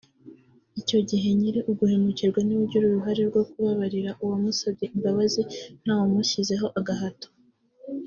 Icyo 0.81 0.99
gihe 1.09 1.27
nyiri 1.39 1.59
uguhemukirwa 1.71 2.39
niwe 2.43 2.61
ugira 2.65 2.85
uruhare 2.87 3.21
rwo 3.29 3.41
kubabarira 3.49 4.11
uwamusabye 4.23 4.85
imbabazi 4.95 5.41
nta 5.83 5.95
wumushyizeho 6.01 6.67
agahato 6.81 7.29